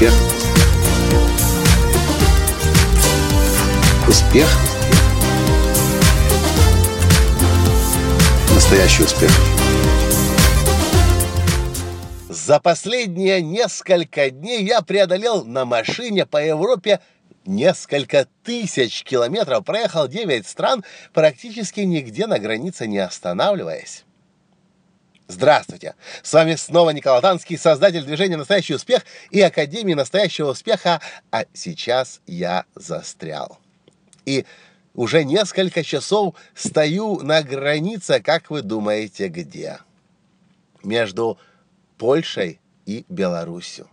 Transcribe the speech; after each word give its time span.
Успех. 0.00 0.14
Успех. 4.08 4.48
Настоящий 8.54 9.02
успех. 9.02 9.30
За 12.30 12.60
последние 12.60 13.42
несколько 13.42 14.30
дней 14.30 14.64
я 14.64 14.80
преодолел 14.80 15.44
на 15.44 15.66
машине 15.66 16.24
по 16.24 16.42
Европе 16.42 17.00
несколько 17.44 18.26
тысяч 18.42 19.02
километров, 19.02 19.66
проехал 19.66 20.08
9 20.08 20.46
стран, 20.46 20.82
практически 21.12 21.80
нигде 21.80 22.26
на 22.26 22.38
границе 22.38 22.86
не 22.86 23.00
останавливаясь. 23.00 24.06
Здравствуйте! 25.30 25.94
С 26.24 26.32
вами 26.32 26.56
снова 26.56 26.90
Николай 26.90 27.22
Танский, 27.22 27.56
создатель 27.56 28.02
движения 28.02 28.36
«Настоящий 28.36 28.74
успех» 28.74 29.04
и 29.30 29.40
Академии 29.40 29.94
«Настоящего 29.94 30.50
успеха», 30.50 31.00
а 31.30 31.44
сейчас 31.52 32.20
я 32.26 32.64
застрял. 32.74 33.60
И 34.26 34.44
уже 34.92 35.22
несколько 35.22 35.84
часов 35.84 36.34
стою 36.52 37.20
на 37.20 37.44
границе, 37.44 38.20
как 38.20 38.50
вы 38.50 38.62
думаете, 38.62 39.28
где? 39.28 39.78
Между 40.82 41.38
Польшей 41.96 42.58
и 42.84 43.04
Беларусью. 43.08 43.88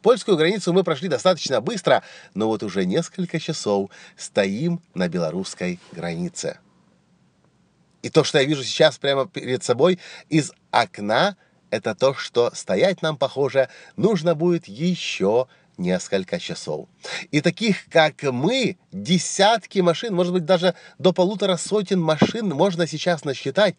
Польскую 0.00 0.36
границу 0.36 0.72
мы 0.72 0.84
прошли 0.84 1.08
достаточно 1.08 1.60
быстро, 1.60 2.04
но 2.34 2.46
вот 2.46 2.62
уже 2.62 2.86
несколько 2.86 3.40
часов 3.40 3.90
стоим 4.16 4.80
на 4.94 5.08
белорусской 5.08 5.80
границе. 5.90 6.60
И 8.02 8.10
то, 8.10 8.24
что 8.24 8.38
я 8.38 8.44
вижу 8.44 8.62
сейчас 8.64 8.98
прямо 8.98 9.26
перед 9.26 9.64
собой 9.64 9.98
из 10.28 10.52
окна, 10.70 11.36
это 11.70 11.94
то, 11.94 12.14
что 12.14 12.50
стоять 12.54 13.02
нам, 13.02 13.16
похоже, 13.16 13.68
нужно 13.96 14.34
будет 14.34 14.68
еще 14.68 15.48
несколько 15.76 16.38
часов. 16.38 16.88
И 17.30 17.40
таких, 17.40 17.88
как 17.88 18.22
мы, 18.22 18.78
десятки 18.92 19.78
машин, 19.80 20.14
может 20.14 20.32
быть, 20.32 20.44
даже 20.44 20.74
до 20.98 21.12
полутора 21.12 21.56
сотен 21.56 22.00
машин 22.00 22.48
можно 22.48 22.86
сейчас 22.86 23.24
насчитать. 23.24 23.76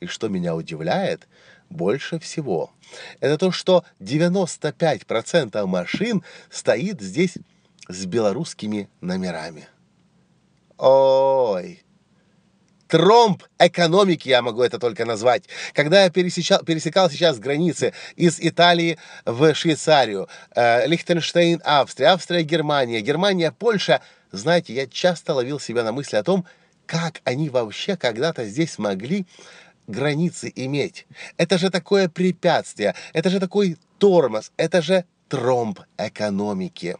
И 0.00 0.06
что 0.06 0.28
меня 0.28 0.54
удивляет 0.54 1.28
больше 1.68 2.18
всего, 2.18 2.72
это 3.20 3.38
то, 3.38 3.52
что 3.52 3.84
95% 4.00 5.66
машин 5.66 6.22
стоит 6.50 7.00
здесь 7.00 7.36
с 7.88 8.06
белорусскими 8.06 8.88
номерами. 9.00 9.68
Ой, 10.78 11.82
тромб 12.90 13.44
экономики, 13.60 14.28
я 14.28 14.42
могу 14.42 14.62
это 14.62 14.78
только 14.78 15.04
назвать. 15.04 15.44
Когда 15.72 16.02
я 16.02 16.10
пересечал, 16.10 16.58
пересекал 16.64 17.08
сейчас 17.08 17.38
границы 17.38 17.94
из 18.16 18.40
Италии 18.40 18.98
в 19.24 19.54
Швейцарию, 19.54 20.28
э, 20.56 20.86
Лихтенштейн, 20.88 21.62
Австрия, 21.64 22.08
Австрия, 22.08 22.42
Германия, 22.42 23.00
Германия, 23.00 23.52
Польша, 23.52 24.02
знаете, 24.32 24.74
я 24.74 24.88
часто 24.88 25.34
ловил 25.34 25.60
себя 25.60 25.84
на 25.84 25.92
мысли 25.92 26.16
о 26.16 26.24
том, 26.24 26.44
как 26.86 27.20
они 27.22 27.48
вообще 27.48 27.96
когда-то 27.96 28.44
здесь 28.44 28.76
могли 28.78 29.24
границы 29.86 30.52
иметь. 30.56 31.06
Это 31.36 31.58
же 31.58 31.70
такое 31.70 32.08
препятствие, 32.08 32.96
это 33.12 33.30
же 33.30 33.38
такой 33.38 33.78
тормоз, 33.98 34.50
это 34.56 34.82
же 34.82 35.04
тромб 35.28 35.78
экономики. 35.96 36.96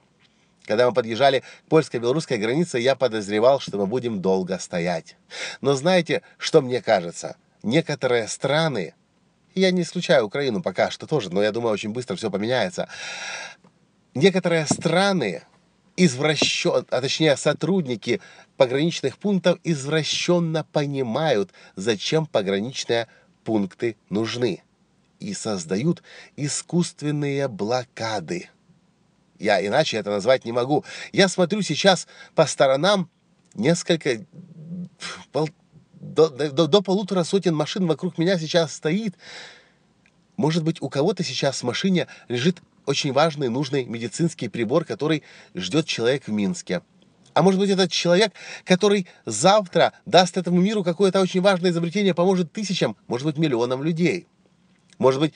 Когда 0.71 0.87
мы 0.87 0.95
подъезжали 0.95 1.41
к 1.41 1.69
польско-белорусской 1.69 2.39
границе, 2.39 2.79
я 2.79 2.95
подозревал, 2.95 3.59
что 3.59 3.77
мы 3.77 3.89
будем 3.89 4.23
долго 4.23 4.57
стоять. 4.61 5.17
Но 5.61 5.75
знаете, 5.75 6.23
что 6.39 6.63
мне 6.63 6.81
кажется? 6.81 7.37
Некоторые 7.65 8.29
страны, 8.29 8.95
я 9.57 9.73
не 9.73 9.83
исключаю 9.83 10.27
Украину 10.27 10.63
пока 10.63 10.93
что 10.93 11.09
тоже, 11.09 11.29
но 11.35 11.43
я 11.43 11.51
думаю, 11.51 11.73
очень 11.73 11.91
быстро 11.91 12.15
все 12.15 12.31
поменяется. 12.31 12.89
Некоторые 14.15 14.65
страны 14.67 15.43
извращен, 15.97 16.87
а 16.89 17.01
точнее 17.01 17.37
сотрудники 17.37 18.21
пограничных 18.57 19.19
пунктов 19.19 19.59
извращенно 19.65 20.63
понимают, 20.63 21.51
зачем 21.75 22.27
пограничные 22.27 23.09
пункты 23.43 23.97
нужны 24.09 24.63
и 25.19 25.35
создают 25.35 26.05
искусственные 26.37 27.49
блокады. 27.49 28.51
Я 29.41 29.67
иначе 29.67 29.97
это 29.97 30.11
назвать 30.11 30.45
не 30.45 30.53
могу. 30.53 30.85
Я 31.13 31.27
смотрю 31.29 31.63
сейчас 31.63 32.07
по 32.35 32.47
сторонам 32.47 33.11
несколько... 33.55 34.25
Пол, 35.33 35.49
до, 35.95 36.29
до, 36.29 36.67
до 36.67 36.83
полутора 36.83 37.25
сотен 37.25 37.57
машин 37.57 37.87
вокруг 37.87 38.19
меня 38.19 38.39
сейчас 38.39 38.75
стоит. 38.75 39.17
Может 40.37 40.63
быть, 40.63 40.81
у 40.83 40.91
кого-то 40.91 41.25
сейчас 41.25 41.61
в 41.61 41.65
машине 41.65 42.07
лежит 42.29 42.61
очень 42.85 43.13
важный, 43.13 43.49
нужный 43.49 43.87
медицинский 43.87 44.49
прибор, 44.49 44.85
который 44.85 45.23
ждет 45.55 45.87
человек 45.87 46.27
в 46.27 46.31
Минске. 46.31 46.83
А 47.33 47.43
может 47.43 47.61
быть, 47.61 47.71
этот 47.71 47.91
человек, 47.91 48.33
который 48.65 49.07
завтра 49.25 49.95
даст 50.05 50.37
этому 50.37 50.61
миру 50.61 50.85
какое-то 50.85 51.21
очень 51.21 51.41
важное 51.41 51.71
изобретение, 51.71 52.13
поможет 52.13 52.53
тысячам, 52.53 52.97
может 53.07 53.27
быть, 53.27 53.39
миллионам 53.39 53.83
людей. 53.83 54.27
Может 54.99 55.21
быть, 55.21 55.33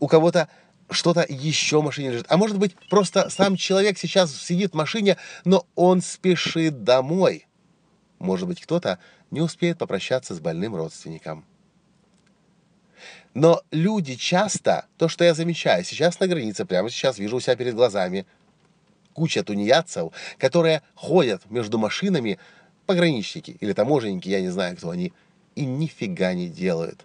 у 0.00 0.08
кого-то 0.08 0.48
что-то 0.90 1.24
еще 1.28 1.80
в 1.80 1.84
машине 1.84 2.10
лежит. 2.10 2.26
А 2.28 2.36
может 2.36 2.58
быть, 2.58 2.76
просто 2.88 3.30
сам 3.30 3.56
человек 3.56 3.98
сейчас 3.98 4.34
сидит 4.34 4.72
в 4.72 4.76
машине, 4.76 5.16
но 5.44 5.66
он 5.74 6.00
спешит 6.02 6.84
домой. 6.84 7.46
Может 8.18 8.48
быть, 8.48 8.60
кто-то 8.60 8.98
не 9.30 9.40
успеет 9.40 9.78
попрощаться 9.78 10.34
с 10.34 10.40
больным 10.40 10.76
родственником. 10.76 11.44
Но 13.34 13.62
люди 13.72 14.14
часто, 14.14 14.86
то, 14.96 15.08
что 15.08 15.24
я 15.24 15.34
замечаю, 15.34 15.84
сейчас 15.84 16.20
на 16.20 16.28
границе, 16.28 16.64
прямо 16.64 16.88
сейчас 16.88 17.18
вижу 17.18 17.36
у 17.36 17.40
себя 17.40 17.56
перед 17.56 17.74
глазами, 17.74 18.26
куча 19.12 19.42
тунеядцев, 19.42 20.12
которые 20.38 20.82
ходят 20.94 21.50
между 21.50 21.78
машинами, 21.78 22.38
пограничники 22.86 23.56
или 23.60 23.72
таможенники, 23.72 24.28
я 24.28 24.40
не 24.40 24.50
знаю, 24.50 24.76
кто 24.76 24.90
они, 24.90 25.12
и 25.56 25.64
нифига 25.64 26.32
не 26.34 26.48
делают 26.48 27.04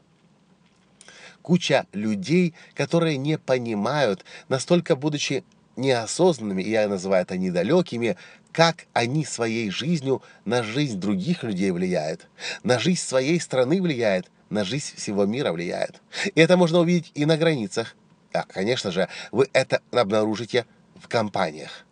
куча 1.49 1.87
людей, 1.93 2.53
которые 2.75 3.17
не 3.17 3.39
понимают, 3.39 4.23
настолько 4.49 4.95
будучи 4.95 5.43
неосознанными, 5.77 6.61
и 6.61 6.69
я 6.69 6.87
называю 6.87 7.23
это 7.23 7.39
недалекими, 7.39 8.17
как 8.51 8.85
они 8.93 9.25
своей 9.25 9.71
жизнью 9.71 10.21
на 10.45 10.61
жизнь 10.61 10.99
других 10.99 11.43
людей 11.43 11.71
влияют, 11.71 12.27
на 12.61 12.77
жизнь 12.77 13.01
своей 13.01 13.39
страны 13.39 13.81
влияет, 13.81 14.29
на 14.51 14.63
жизнь 14.63 14.95
всего 14.95 15.25
мира 15.25 15.51
влияет. 15.51 16.03
И 16.35 16.39
это 16.39 16.55
можно 16.55 16.81
увидеть 16.81 17.11
и 17.15 17.25
на 17.25 17.35
границах. 17.35 17.95
А, 18.31 18.43
конечно 18.43 18.91
же, 18.91 19.07
вы 19.31 19.49
это 19.51 19.81
обнаружите 19.91 20.67
в 21.01 21.07
компаниях 21.07 21.83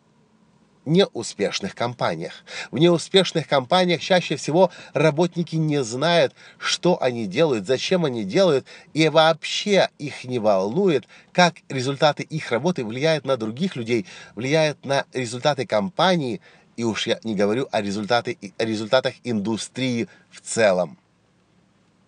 неуспешных 0.87 1.75
компаниях. 1.75 2.43
В 2.71 2.77
неуспешных 2.77 3.47
компаниях 3.47 4.01
чаще 4.01 4.37
всего 4.37 4.71
работники 4.93 5.55
не 5.55 5.83
знают, 5.83 6.33
что 6.57 7.01
они 7.01 7.27
делают, 7.27 7.67
зачем 7.67 8.05
они 8.05 8.23
делают, 8.23 8.65
и 8.93 9.07
вообще 9.09 9.89
их 9.99 10.23
не 10.23 10.39
волнует, 10.39 11.07
как 11.31 11.55
результаты 11.69 12.23
их 12.23 12.51
работы 12.51 12.83
влияют 12.83 13.25
на 13.25 13.37
других 13.37 13.75
людей, 13.75 14.05
влияют 14.33 14.83
на 14.85 15.05
результаты 15.13 15.67
компании, 15.67 16.41
и 16.77 16.83
уж 16.83 17.05
я 17.07 17.19
не 17.23 17.35
говорю 17.35 17.67
о, 17.71 17.81
результаты, 17.81 18.37
о 18.57 18.65
результатах 18.65 19.13
индустрии 19.23 20.07
в 20.31 20.41
целом. 20.41 20.97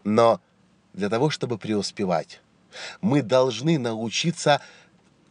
Но 0.04 0.40
для 0.94 1.10
того, 1.10 1.30
чтобы 1.30 1.58
преуспевать, 1.58 2.42
мы 3.02 3.22
должны 3.22 3.78
научиться 3.78 4.62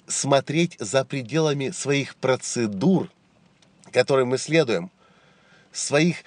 смотреть 0.06 0.76
за 0.78 1.04
пределами 1.04 1.70
своих 1.70 2.14
процедур– 2.16 3.10
которым 3.92 4.28
мы 4.28 4.38
следуем, 4.38 4.90
своих 5.72 6.18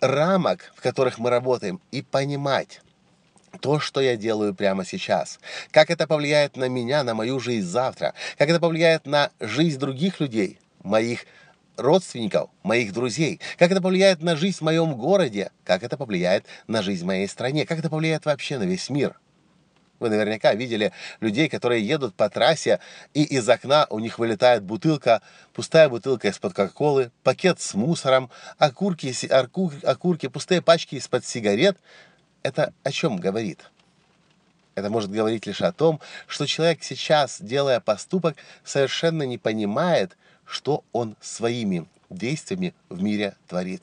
рамок, 0.00 0.72
в 0.74 0.80
которых 0.80 1.18
мы 1.18 1.30
работаем, 1.30 1.80
и 1.90 2.02
понимать 2.02 2.80
то, 3.60 3.80
что 3.80 4.00
я 4.00 4.16
делаю 4.16 4.54
прямо 4.54 4.84
сейчас, 4.84 5.40
как 5.70 5.90
это 5.90 6.06
повлияет 6.06 6.56
на 6.56 6.68
меня, 6.68 7.02
на 7.02 7.14
мою 7.14 7.40
жизнь 7.40 7.66
завтра, 7.66 8.14
как 8.38 8.48
это 8.48 8.60
повлияет 8.60 9.06
на 9.06 9.30
жизнь 9.40 9.78
других 9.78 10.20
людей, 10.20 10.58
моих 10.82 11.26
родственников, 11.76 12.50
моих 12.62 12.92
друзей, 12.92 13.40
как 13.58 13.70
это 13.72 13.80
повлияет 13.80 14.22
на 14.22 14.36
жизнь 14.36 14.58
в 14.58 14.62
моем 14.62 14.94
городе, 14.94 15.50
как 15.64 15.82
это 15.82 15.96
повлияет 15.96 16.44
на 16.66 16.82
жизнь 16.82 17.02
в 17.02 17.06
моей 17.06 17.26
стране, 17.26 17.66
как 17.66 17.78
это 17.78 17.90
повлияет 17.90 18.24
вообще 18.24 18.58
на 18.58 18.64
весь 18.64 18.88
мир. 18.90 19.18
Вы 20.00 20.08
наверняка 20.08 20.54
видели 20.54 20.92
людей, 21.20 21.48
которые 21.48 21.86
едут 21.86 22.14
по 22.14 22.30
трассе, 22.30 22.80
и 23.12 23.22
из 23.22 23.46
окна 23.48 23.86
у 23.90 23.98
них 23.98 24.18
вылетает 24.18 24.62
бутылка, 24.62 25.20
пустая 25.52 25.90
бутылка 25.90 26.28
из-под 26.28 26.54
Кока-Колы, 26.54 27.12
пакет 27.22 27.60
с 27.60 27.74
мусором, 27.74 28.30
окурки, 28.58 29.14
окурки, 29.84 30.28
пустые 30.28 30.62
пачки 30.62 30.94
из-под 30.94 31.26
сигарет. 31.26 31.76
Это 32.42 32.72
о 32.82 32.90
чем 32.90 33.18
говорит? 33.18 33.70
Это 34.74 34.88
может 34.88 35.10
говорить 35.10 35.46
лишь 35.46 35.60
о 35.60 35.72
том, 35.72 36.00
что 36.26 36.46
человек 36.46 36.82
сейчас, 36.82 37.38
делая 37.42 37.80
поступок, 37.80 38.36
совершенно 38.64 39.24
не 39.24 39.36
понимает, 39.36 40.16
что 40.46 40.82
он 40.92 41.14
своими 41.20 41.86
действиями 42.08 42.72
в 42.88 43.02
мире 43.02 43.34
творит. 43.46 43.82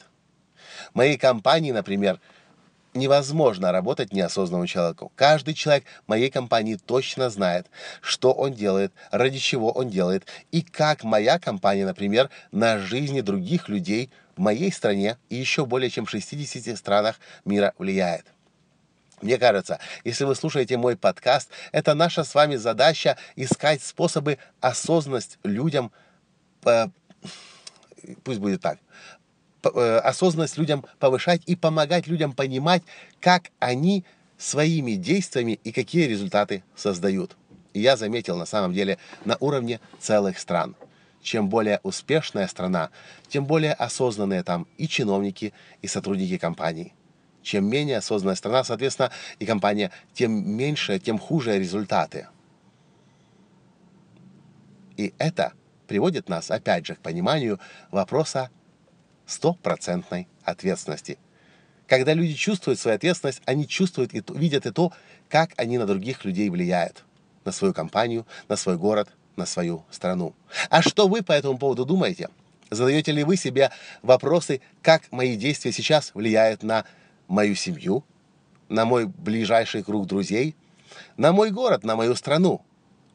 Моей 0.95 1.17
компании, 1.17 1.71
например, 1.71 2.19
невозможно 2.97 3.71
работать 3.71 4.13
неосознанному 4.13 4.67
человеку. 4.67 5.11
Каждый 5.15 5.53
человек 5.53 5.85
моей 6.07 6.29
компании 6.29 6.75
точно 6.75 7.29
знает, 7.29 7.67
что 8.01 8.33
он 8.33 8.53
делает, 8.53 8.91
ради 9.11 9.37
чего 9.37 9.71
он 9.71 9.89
делает, 9.89 10.27
и 10.51 10.61
как 10.61 11.03
моя 11.03 11.39
компания, 11.39 11.85
например, 11.85 12.29
на 12.51 12.79
жизни 12.79 13.21
других 13.21 13.69
людей 13.69 14.09
в 14.35 14.41
моей 14.41 14.71
стране 14.71 15.17
и 15.29 15.35
еще 15.35 15.65
более 15.65 15.89
чем 15.89 16.05
в 16.05 16.09
60 16.09 16.77
странах 16.77 17.19
мира 17.45 17.73
влияет. 17.77 18.25
Мне 19.21 19.39
кажется, 19.39 19.79
если 20.03 20.25
вы 20.25 20.35
слушаете 20.35 20.77
мой 20.77 20.95
подкаст, 20.95 21.49
это 21.71 21.95
наша 21.95 22.23
с 22.23 22.35
вами 22.35 22.55
задача 22.55 23.17
искать 23.35 23.81
способы 23.81 24.37
осознанность 24.61 25.39
людям, 25.43 25.91
э, 26.65 26.87
пусть 28.23 28.39
будет 28.39 28.61
так, 28.61 28.77
осознанность 29.67 30.57
людям 30.57 30.85
повышать 30.99 31.41
и 31.45 31.55
помогать 31.55 32.07
людям 32.07 32.33
понимать, 32.33 32.83
как 33.19 33.51
они 33.59 34.05
своими 34.37 34.93
действиями 34.93 35.59
и 35.63 35.71
какие 35.71 36.05
результаты 36.05 36.63
создают. 36.75 37.35
И 37.73 37.79
я 37.79 37.97
заметил 37.97 38.37
на 38.37 38.45
самом 38.45 38.73
деле 38.73 38.97
на 39.25 39.37
уровне 39.39 39.79
целых 39.99 40.39
стран. 40.39 40.75
Чем 41.21 41.49
более 41.49 41.79
успешная 41.83 42.47
страна, 42.47 42.89
тем 43.27 43.45
более 43.45 43.73
осознанные 43.73 44.43
там 44.43 44.67
и 44.77 44.87
чиновники, 44.87 45.53
и 45.81 45.87
сотрудники 45.87 46.37
компаний. 46.37 46.93
Чем 47.41 47.65
менее 47.69 47.97
осознанная 47.97 48.35
страна, 48.35 48.63
соответственно, 48.63 49.11
и 49.39 49.45
компания, 49.45 49.91
тем 50.13 50.31
меньше, 50.31 50.99
тем 50.99 51.17
хуже 51.17 51.59
результаты. 51.59 52.27
И 54.95 55.13
это 55.17 55.53
приводит 55.87 56.29
нас, 56.29 56.51
опять 56.51 56.85
же, 56.85 56.95
к 56.95 56.99
пониманию 56.99 57.59
вопроса 57.91 58.49
стопроцентной 59.27 60.27
ответственности. 60.43 61.19
Когда 61.85 62.13
люди 62.13 62.33
чувствуют 62.33 62.79
свою 62.79 62.95
ответственность, 62.95 63.41
они 63.45 63.67
чувствуют 63.67 64.13
и 64.13 64.23
видят 64.33 64.65
и 64.65 64.71
то, 64.71 64.91
как 65.29 65.51
они 65.57 65.77
на 65.77 65.85
других 65.85 66.25
людей 66.25 66.49
влияют. 66.49 67.05
На 67.45 67.51
свою 67.51 67.73
компанию, 67.73 68.25
на 68.49 68.55
свой 68.55 68.77
город, 68.77 69.09
на 69.35 69.45
свою 69.45 69.85
страну. 69.91 70.35
А 70.69 70.81
что 70.81 71.07
вы 71.07 71.21
по 71.21 71.31
этому 71.31 71.57
поводу 71.57 71.85
думаете? 71.85 72.29
Задаете 72.69 73.13
ли 73.13 73.23
вы 73.23 73.37
себе 73.37 73.71
вопросы, 74.01 74.59
как 74.81 75.09
мои 75.11 75.37
действия 75.37 75.71
сейчас 75.71 76.13
влияют 76.13 76.63
на 76.63 76.83
мою 77.27 77.55
семью, 77.55 78.03
на 78.67 78.83
мой 78.83 79.05
ближайший 79.05 79.83
круг 79.83 80.07
друзей, 80.07 80.55
на 81.15 81.31
мой 81.31 81.51
город, 81.51 81.83
на 81.83 81.95
мою 81.95 82.15
страну. 82.15 82.61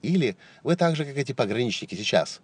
Или 0.01 0.37
вы 0.63 0.77
так 0.77 0.97
же, 0.97 1.05
как 1.05 1.17
эти 1.17 1.33
пограничники 1.33 1.95
сейчас, 1.95 2.41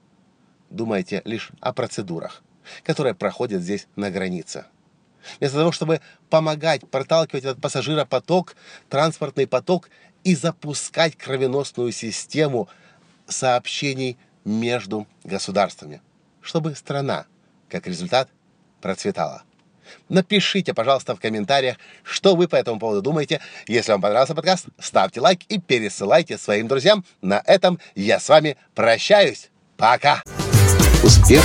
думаете 0.70 1.22
лишь 1.24 1.50
о 1.60 1.72
процедурах, 1.72 2.42
которые 2.82 3.14
проходят 3.14 3.62
здесь 3.62 3.86
на 3.96 4.10
границе. 4.10 4.66
Вместо 5.38 5.58
того, 5.58 5.72
чтобы 5.72 6.00
помогать 6.30 6.88
проталкивать 6.88 7.44
этот 7.44 7.60
пассажиропоток, 7.60 8.56
транспортный 8.88 9.46
поток 9.46 9.90
и 10.24 10.34
запускать 10.34 11.16
кровеносную 11.16 11.92
систему 11.92 12.68
сообщений 13.26 14.16
между 14.44 15.06
государствами, 15.24 16.00
чтобы 16.40 16.74
страна, 16.74 17.26
как 17.68 17.86
результат, 17.86 18.28
процветала. 18.80 19.42
Напишите, 20.08 20.74
пожалуйста, 20.74 21.14
в 21.14 21.20
комментариях, 21.20 21.76
что 22.02 22.36
вы 22.36 22.48
по 22.48 22.56
этому 22.56 22.78
поводу 22.78 23.02
думаете. 23.02 23.40
Если 23.66 23.92
вам 23.92 24.02
понравился 24.02 24.34
подкаст, 24.34 24.66
ставьте 24.78 25.20
лайк 25.20 25.40
и 25.48 25.58
пересылайте 25.58 26.38
своим 26.38 26.68
друзьям. 26.68 27.04
На 27.22 27.42
этом 27.46 27.78
я 27.94 28.20
с 28.20 28.28
вами 28.28 28.56
прощаюсь. 28.74 29.50
Пока! 29.76 30.22
Успех! 31.02 31.44